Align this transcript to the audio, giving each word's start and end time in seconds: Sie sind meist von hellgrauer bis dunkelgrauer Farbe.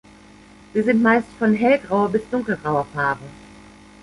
Sie 0.73 0.81
sind 0.81 1.03
meist 1.03 1.27
von 1.37 1.53
hellgrauer 1.53 2.09
bis 2.09 2.27
dunkelgrauer 2.31 2.85
Farbe. 2.85 3.21